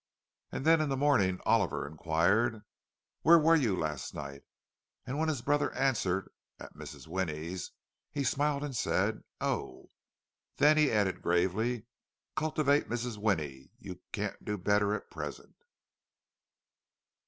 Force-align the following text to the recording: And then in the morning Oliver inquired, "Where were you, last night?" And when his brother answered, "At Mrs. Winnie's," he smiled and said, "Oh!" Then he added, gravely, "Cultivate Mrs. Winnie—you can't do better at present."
And 0.51 0.65
then 0.65 0.81
in 0.81 0.89
the 0.89 0.97
morning 0.97 1.39
Oliver 1.45 1.85
inquired, 1.85 2.63
"Where 3.21 3.37
were 3.37 3.55
you, 3.55 3.77
last 3.77 4.15
night?" 4.15 4.41
And 5.05 5.19
when 5.19 5.29
his 5.29 5.43
brother 5.43 5.71
answered, 5.75 6.31
"At 6.59 6.73
Mrs. 6.73 7.05
Winnie's," 7.05 7.69
he 8.11 8.23
smiled 8.23 8.63
and 8.63 8.75
said, 8.75 9.23
"Oh!" 9.39 9.89
Then 10.57 10.75
he 10.75 10.91
added, 10.91 11.21
gravely, 11.21 11.85
"Cultivate 12.35 12.89
Mrs. 12.89 13.17
Winnie—you 13.19 13.99
can't 14.11 14.43
do 14.43 14.57
better 14.57 14.95
at 14.95 15.11
present." 15.11 15.55